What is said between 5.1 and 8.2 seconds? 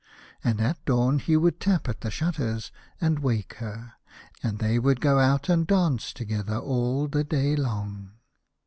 out and dance together all the day long.